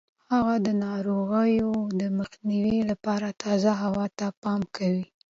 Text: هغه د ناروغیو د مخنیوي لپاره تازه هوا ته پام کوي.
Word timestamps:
هغه 0.33 0.55
د 0.65 0.67
ناروغیو 0.85 1.71
د 1.99 2.01
مخنیوي 2.19 2.79
لپاره 2.91 3.27
تازه 3.43 3.71
هوا 3.83 4.05
ته 4.17 4.27
پام 4.43 4.61
کوي. 4.75 5.05